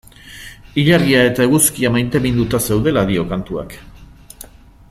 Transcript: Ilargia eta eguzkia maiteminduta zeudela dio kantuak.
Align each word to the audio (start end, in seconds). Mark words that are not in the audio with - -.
Ilargia 0.83 1.19
eta 1.25 1.45
eguzkia 1.49 1.93
maiteminduta 1.97 2.63
zeudela 2.69 3.07
dio 3.11 3.27
kantuak. 3.35 3.81